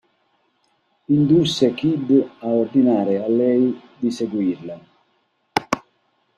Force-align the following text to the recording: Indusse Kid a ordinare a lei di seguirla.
Indusse 1.15 1.67
Kid 1.75 2.07
a 2.39 2.47
ordinare 2.47 3.21
a 3.23 3.27
lei 3.27 3.79
di 3.99 4.09
seguirla. 4.09 4.79